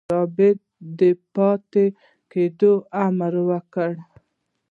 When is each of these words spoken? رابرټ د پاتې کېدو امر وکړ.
رابرټ 0.13 0.59
د 0.99 1.01
پاتې 1.35 1.85
کېدو 2.31 2.73
امر 3.05 3.33
وکړ. 3.49 3.91